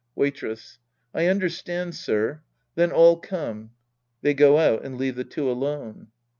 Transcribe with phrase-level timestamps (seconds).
[0.15, 0.79] Waitress.
[1.13, 2.41] I understand, sir.
[2.73, 3.69] Then, all come.
[4.23, 6.07] (They go out and leave the two alone.')